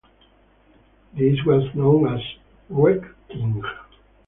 [1.13, 2.21] This was known as
[2.69, 3.61] Wrecking.